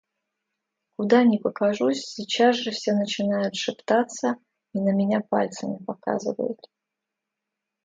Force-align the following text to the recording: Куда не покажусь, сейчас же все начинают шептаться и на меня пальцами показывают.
Куда 0.97 1.21
не 1.23 1.37
покажусь, 1.37 2.01
сейчас 2.05 2.55
же 2.55 2.71
все 2.71 2.93
начинают 2.93 3.53
шептаться 3.55 4.37
и 4.73 4.79
на 4.79 4.89
меня 4.89 5.19
пальцами 5.21 5.77
показывают. 5.85 6.57